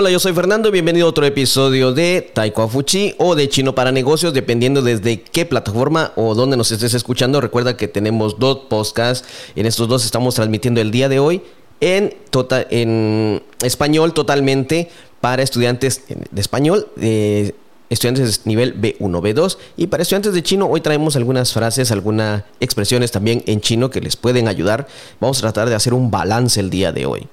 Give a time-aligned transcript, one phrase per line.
[0.00, 3.74] Hola, yo soy Fernando y bienvenido a otro episodio de Taiko Fuchi o de Chino
[3.74, 7.40] para Negocios, dependiendo desde qué plataforma o dónde nos estés escuchando.
[7.40, 9.26] Recuerda que tenemos dos podcasts.
[9.56, 11.42] En estos dos estamos transmitiendo el día de hoy
[11.80, 14.88] en, tota-, en español totalmente
[15.20, 16.86] para estudiantes de español.
[17.00, 17.56] Eh,
[17.90, 22.44] estudiantes de nivel B1, B2 y para estudiantes de chino hoy traemos algunas frases, algunas
[22.60, 24.86] expresiones también en chino que les pueden ayudar.
[25.18, 27.26] Vamos a tratar de hacer un balance el día de hoy.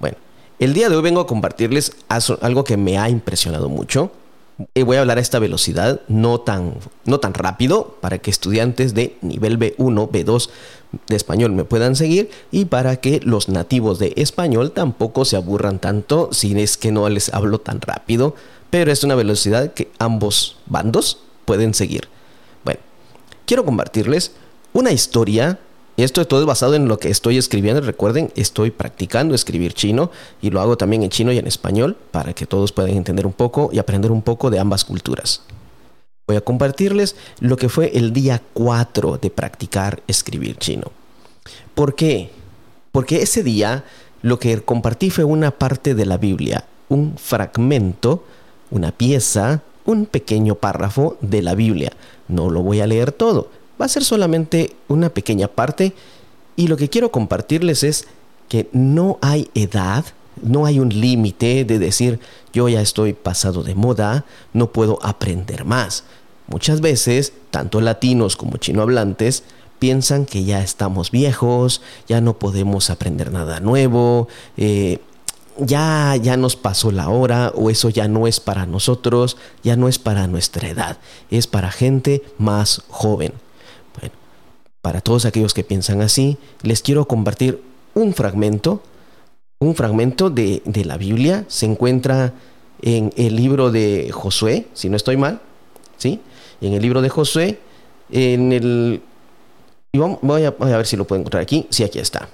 [0.00, 0.16] Bueno,
[0.58, 1.92] el día de hoy vengo a compartirles
[2.40, 4.10] algo que me ha impresionado mucho.
[4.74, 8.92] Y voy a hablar a esta velocidad, no tan, no tan rápido, para que estudiantes
[8.92, 10.50] de nivel B1, B2
[11.06, 15.78] de español me puedan seguir y para que los nativos de español tampoco se aburran
[15.78, 18.34] tanto si es que no les hablo tan rápido,
[18.70, 22.08] pero es una velocidad que ambos bandos pueden seguir.
[22.64, 22.80] Bueno,
[23.46, 24.32] quiero compartirles
[24.72, 25.60] una historia
[26.04, 27.80] esto todo es basado en lo que estoy escribiendo.
[27.80, 32.34] Recuerden, estoy practicando escribir chino y lo hago también en chino y en español para
[32.34, 35.42] que todos puedan entender un poco y aprender un poco de ambas culturas.
[36.28, 40.92] Voy a compartirles lo que fue el día 4 de practicar escribir chino.
[41.74, 42.30] ¿Por qué?
[42.92, 43.84] Porque ese día
[44.22, 48.24] lo que compartí fue una parte de la Biblia, un fragmento,
[48.70, 51.92] una pieza, un pequeño párrafo de la Biblia.
[52.28, 55.94] No lo voy a leer todo, va a ser solamente una pequeña parte
[56.56, 58.06] y lo que quiero compartirles es
[58.48, 60.04] que no hay edad,
[60.42, 62.20] no hay un límite de decir
[62.52, 66.04] yo ya estoy pasado de moda, no puedo aprender más.
[66.48, 69.44] Muchas veces, tanto latinos como chinohablantes,
[69.78, 74.98] piensan que ya estamos viejos, ya no podemos aprender nada nuevo, eh,
[75.58, 79.88] ya, ya nos pasó la hora o eso ya no es para nosotros, ya no
[79.88, 80.98] es para nuestra edad,
[81.30, 83.32] es para gente más joven.
[84.82, 87.62] Para todos aquellos que piensan así, les quiero compartir
[87.94, 88.80] un fragmento,
[89.58, 91.44] un fragmento de, la Biblia.
[91.48, 92.32] Se encuentra
[92.80, 95.40] en el libro de Josué, si no estoy mal,
[95.96, 96.20] ¿sí?
[96.60, 97.58] En el libro de Josué,
[98.10, 99.02] en el...
[99.92, 101.66] voy, a, ver si lo puedo encontrar aquí.
[101.70, 102.28] Sí, aquí está.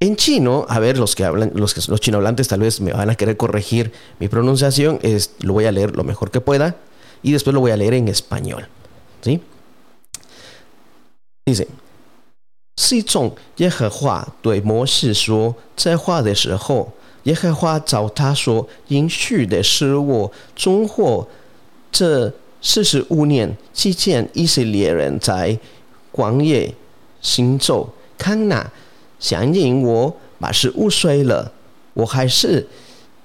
[0.00, 3.08] En chino, a ver, los que hablan, los, que, los chinohablantes tal vez me van
[3.08, 6.76] a querer corregir mi pronunciación, es, lo voy a leer lo mejor que pueda
[7.22, 8.68] y después lo voy a leer en español.
[9.22, 9.40] ¿Sí?
[12.76, 16.92] 是众耶和华对摩西说这话的时候，
[17.22, 21.26] 耶和华找他说：“应许的是我终获
[21.92, 25.56] 这四十五年期间，以色列人在
[26.12, 26.74] 旷野
[27.20, 27.94] 行走。
[28.18, 28.72] 看哪，
[29.20, 31.52] 相信我八十五岁了，
[31.94, 32.66] 我还是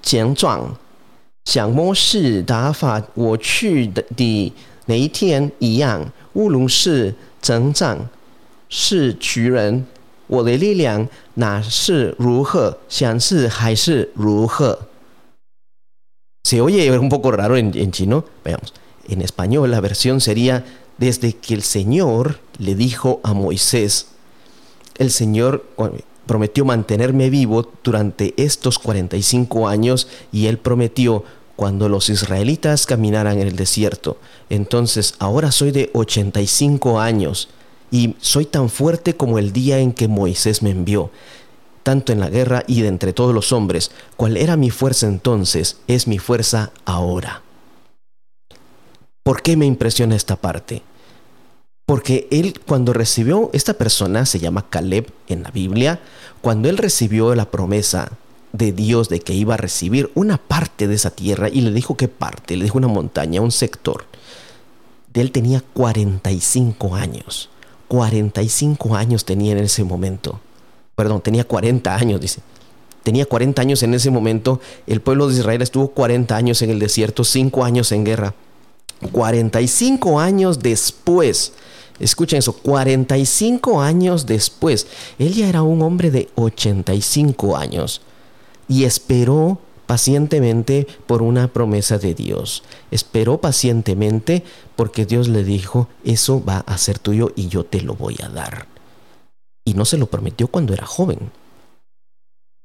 [0.00, 0.76] 健壮，
[1.46, 4.52] 向摩西打发我去的的
[4.91, 6.11] 那一天一样。
[6.33, 8.09] 无论是。”增长
[8.67, 9.85] 是巨人，
[10.25, 12.77] 我的力量那是如何？
[12.89, 14.79] 相似还是如何？
[16.43, 18.25] Se oye un poco raro en, en chino.
[18.43, 18.73] Veamos.
[19.07, 20.65] En español la versión sería
[20.97, 24.07] desde que el Señor le dijo a Moisés,
[24.97, 25.63] el Señor
[26.25, 31.23] prometió mantenerme vivo durante estos 45 años y él prometió
[31.56, 34.18] cuando los israelitas caminaran en el desierto.
[34.50, 37.48] Entonces, ahora soy de 85 años
[37.90, 41.10] y soy tan fuerte como el día en que Moisés me envió,
[41.82, 43.90] tanto en la guerra y de entre todos los hombres.
[44.16, 45.78] ¿Cuál era mi fuerza entonces?
[45.86, 47.42] Es mi fuerza ahora.
[49.22, 50.82] ¿Por qué me impresiona esta parte?
[51.86, 56.00] Porque él cuando recibió, esta persona se llama Caleb en la Biblia,
[56.40, 58.12] cuando él recibió la promesa
[58.52, 61.96] de Dios de que iba a recibir una parte de esa tierra y le dijo
[61.96, 64.04] qué parte, le dijo una montaña, un sector.
[65.14, 67.50] Él tenía 45 años.
[67.88, 70.40] 45 años tenía en ese momento.
[70.94, 72.40] Perdón, tenía 40 años, dice.
[73.02, 74.60] Tenía 40 años en ese momento.
[74.86, 78.34] El pueblo de Israel estuvo 40 años en el desierto, 5 años en guerra.
[79.10, 81.54] 45 años después,
[81.98, 84.86] escuchen eso, 45 años después,
[85.18, 88.00] él ya era un hombre de 85 años
[88.72, 92.62] y esperó pacientemente por una promesa de Dios.
[92.90, 94.44] Esperó pacientemente
[94.76, 98.30] porque Dios le dijo, eso va a ser tuyo y yo te lo voy a
[98.30, 98.66] dar.
[99.66, 101.18] Y no se lo prometió cuando era joven.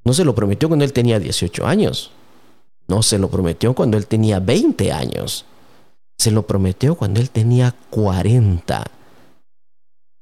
[0.05, 2.11] No se lo prometió cuando él tenía 18 años.
[2.87, 5.43] No se lo prometió cuando él tenía 20 años.
[6.17, 8.85] Se lo prometió cuando él tenía 40.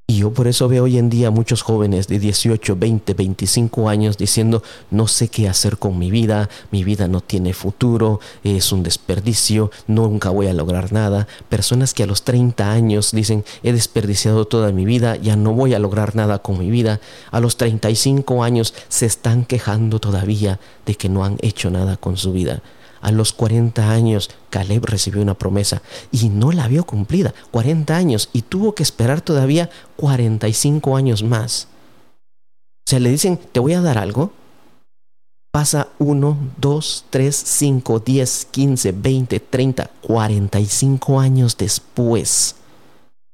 [0.08, 4.20] Y yo por eso veo hoy en día muchos jóvenes de 18, 20, 25 años
[4.20, 4.62] diciendo,
[4.92, 9.72] no sé qué hacer con mi vida, mi vida no tiene futuro, es un desperdicio,
[9.88, 11.28] nunca voy a lograr nada.
[11.50, 15.74] Personas que a los 30 años dicen, he desperdiciado toda mi vida, ya no voy
[15.74, 17.02] a lograr nada con mi vida.
[17.32, 22.16] A los 35 años se están quejando todavía de que no han hecho nada con
[22.16, 22.62] su vida.
[23.06, 27.36] A los 40 años, Caleb recibió una promesa y no la vio cumplida.
[27.52, 31.68] 40 años y tuvo que esperar todavía 45 años más.
[32.88, 34.32] O sea, le dicen, te voy a dar algo.
[35.52, 42.56] Pasa 1, 2, 3, 5, 10, 15, 20, 30, 45 años después.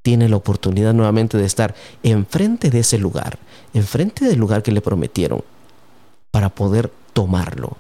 [0.04, 3.40] Tiene la oportunidad nuevamente de estar enfrente de ese lugar,
[3.74, 5.46] enfrente del lugar que le prometieron,
[6.30, 7.78] para poder tomarlo.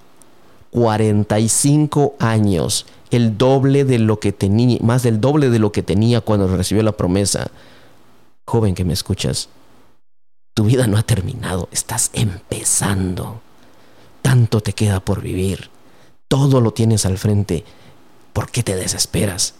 [0.72, 6.22] 45 años, el doble de lo que tenía, más del doble de lo que tenía
[6.22, 7.52] cuando recibió la promesa.
[8.46, 9.50] Joven que me escuchas,
[10.54, 13.42] tu vida no ha terminado, estás empezando.
[14.22, 15.70] Tanto te queda por vivir,
[16.28, 17.64] todo lo tienes al frente.
[18.34, 19.56] ¿Por qué te desesperas?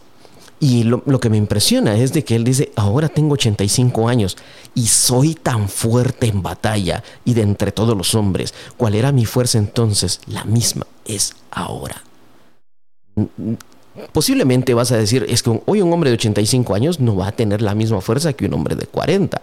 [0.62, 4.36] Y lo, que me impresiona es de que él dice, ahora tengo 85 años
[4.76, 8.54] y soy tan fuerte en batalla y de entre todos los hombres.
[8.76, 10.20] ¿Cuál era mi fuerza entonces?
[10.28, 12.04] La misma es ahora.
[14.12, 17.32] Posiblemente vas a decir, es que hoy un hombre de 85 años no va a
[17.32, 19.40] tener la misma fuerza que un hombre de 40.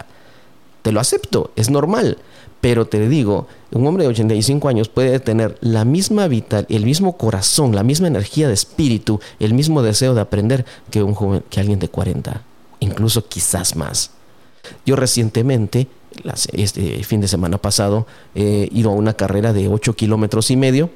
[0.82, 2.18] Te lo acepto, es normal.
[2.60, 7.16] Pero te digo, un hombre de 85 años puede tener la misma vital, el mismo
[7.16, 11.60] corazón, la misma energía de espíritu, el mismo deseo de aprender que un joven, que
[11.60, 12.42] alguien de 40,
[12.80, 14.10] incluso quizás más.
[14.84, 15.88] Yo recientemente,
[16.52, 20.90] este fin de semana pasado, he ido a una carrera de 8 kilómetros y medio.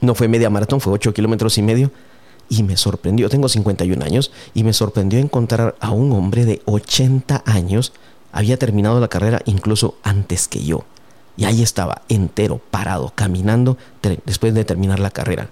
[0.00, 1.90] No fue media maratón, fue 8 kilómetros y medio.
[2.48, 7.42] Y me sorprendió, tengo 51 años, y me sorprendió encontrar a un hombre de 80
[7.44, 7.92] años
[8.34, 10.84] había terminado la carrera incluso antes que yo.
[11.36, 13.78] Y ahí estaba, entero, parado, caminando
[14.26, 15.50] después de terminar la carrera.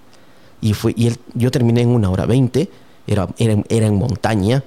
[0.61, 2.70] Y, fue, y él, yo terminé en una hora veinte,
[3.06, 4.64] era, era, era en montaña,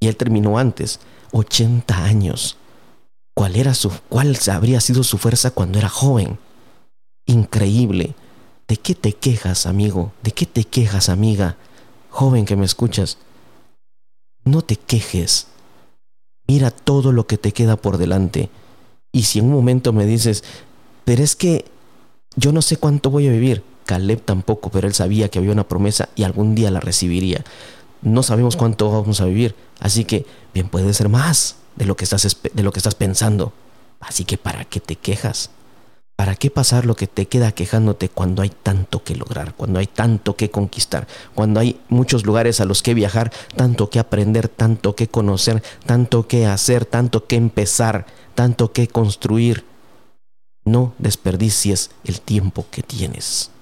[0.00, 1.00] y él terminó antes,
[1.32, 2.56] 80 años.
[3.34, 6.38] ¿Cuál, era su, ¿Cuál habría sido su fuerza cuando era joven?
[7.26, 8.14] Increíble.
[8.66, 10.12] ¿De qué te quejas, amigo?
[10.22, 11.56] ¿De qué te quejas, amiga?
[12.10, 13.18] Joven que me escuchas.
[14.44, 15.46] No te quejes.
[16.48, 18.48] Mira todo lo que te queda por delante.
[19.12, 20.42] Y si en un momento me dices,
[21.04, 21.66] pero es que
[22.36, 25.68] yo no sé cuánto voy a vivir, Caleb tampoco, pero él sabía que había una
[25.68, 27.44] promesa y algún día la recibiría.
[28.02, 30.24] No sabemos cuánto vamos a vivir, así que
[30.54, 33.52] bien puede ser más de lo que estás, de lo que estás pensando.
[34.00, 35.50] Así que ¿para qué te quejas?
[36.18, 39.86] ¿Para qué pasar lo que te queda quejándote cuando hay tanto que lograr, cuando hay
[39.86, 44.96] tanto que conquistar, cuando hay muchos lugares a los que viajar, tanto que aprender, tanto
[44.96, 48.04] que conocer, tanto que hacer, tanto que empezar,
[48.34, 49.64] tanto que construir?
[50.64, 53.52] No desperdicies el tiempo que tienes.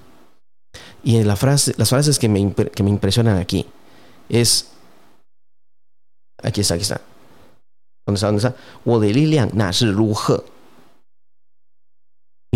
[1.05, 3.67] Y la frase, las frases que me, que me impresionan aquí
[4.31, 4.71] es...
[6.43, 7.03] Aquí está, aquí está.
[8.07, 8.29] ¿Dónde está?
[8.29, 8.57] ¿Dónde está?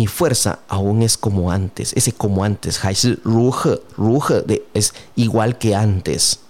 [0.00, 1.92] 力量那是如何 mi fuerza aún es como antes.
[1.94, 2.80] Ese como antes,
[4.46, 6.40] de es igual que antes.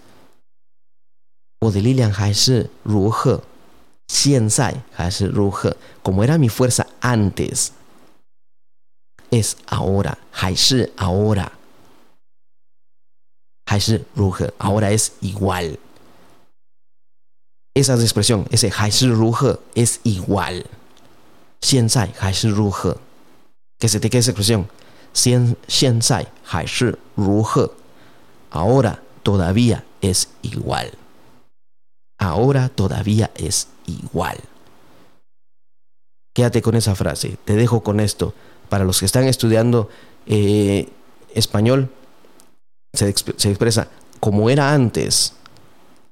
[6.03, 7.73] como era mi fuerza antes,
[9.31, 10.19] es ahora,
[10.97, 11.53] ahora.
[14.59, 15.79] ahora es igual.
[17.75, 18.73] Esa es expresión, ese
[19.75, 20.65] es igual.
[21.63, 22.97] 现在还是如何
[23.82, 24.70] ？que se te quede esa expresión.
[28.52, 30.92] Ahora todavía es igual.
[32.20, 34.38] Ahora todavía es igual.
[36.36, 37.38] Quédate con esa frase.
[37.44, 38.36] Te dejo con esto.
[38.70, 39.90] Para los que están estudiando
[40.28, 40.88] eh,
[41.34, 41.90] español,
[42.94, 43.88] se, se expresa
[44.20, 45.34] como era antes,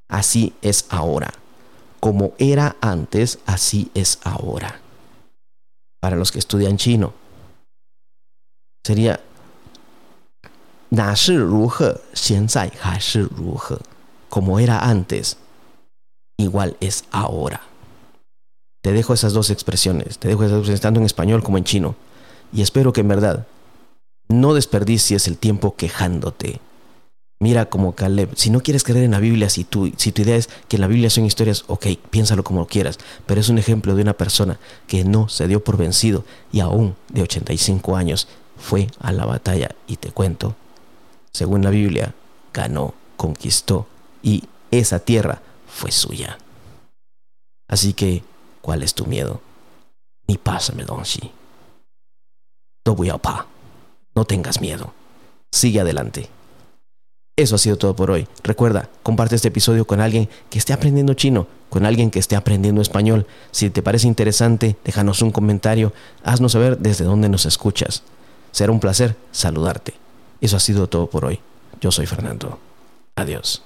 [0.07, 1.31] así es ahora.
[1.99, 4.81] Como era antes, así es ahora.
[6.01, 7.13] Para los que estudian chino,
[8.89, 9.19] sería
[14.29, 15.37] como era antes,
[16.39, 17.61] igual es ahora.
[18.81, 21.95] Te dejo esas dos expresiones, te dejo esas dos tanto en español como en chino.
[22.51, 23.45] Y espero que en verdad
[24.27, 26.59] no desperdicies el tiempo quejándote.
[27.39, 30.35] Mira como Caleb, si no quieres creer en la Biblia, si tu, si tu idea
[30.35, 33.95] es que en la Biblia son historias, ok, piénsalo como quieras, pero es un ejemplo
[33.95, 38.27] de una persona que no se dio por vencido y aún de 85 años
[38.59, 40.55] fue a la batalla y te cuento,
[41.31, 42.13] según la Biblia,
[42.53, 43.87] ganó, conquistó
[44.21, 46.37] y esa tierra fue suya.
[47.67, 48.23] Así que,
[48.61, 49.41] ¿cuál es tu miedo?
[50.27, 51.31] Ni pásame, Donshi.
[53.21, 53.47] pa.
[54.15, 54.93] No tengas miedo.
[55.51, 56.29] Sigue adelante.
[57.35, 58.27] Eso ha sido todo por hoy.
[58.43, 62.81] Recuerda, comparte este episodio con alguien que esté aprendiendo chino, con alguien que esté aprendiendo
[62.81, 63.27] español.
[63.51, 68.03] Si te parece interesante, déjanos un comentario, haznos saber desde dónde nos escuchas.
[68.51, 69.93] Será un placer saludarte.
[70.41, 71.39] Eso ha sido todo por hoy.
[71.81, 72.59] Yo soy Fernando.
[73.15, 73.63] Adiós.